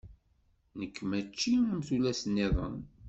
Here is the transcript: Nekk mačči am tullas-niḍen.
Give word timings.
Nekk 0.79 0.97
mačči 1.09 1.53
am 1.71 1.79
tullas-niḍen. 1.87 2.77